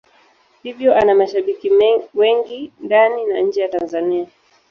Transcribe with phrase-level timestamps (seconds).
[0.63, 1.71] Hivyo ana mashabiki
[2.13, 4.27] wengi ndani na nje ya Tanzania.